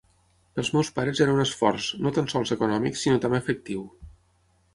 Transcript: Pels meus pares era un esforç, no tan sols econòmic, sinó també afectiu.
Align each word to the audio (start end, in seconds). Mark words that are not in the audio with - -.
Pels 0.59 0.69
meus 0.77 0.87
pares 0.95 1.21
era 1.25 1.35
un 1.35 1.41
esforç, 1.43 1.89
no 2.07 2.13
tan 2.15 2.31
sols 2.33 2.55
econòmic, 2.57 2.99
sinó 3.03 3.21
també 3.27 3.41
afectiu. 3.43 3.87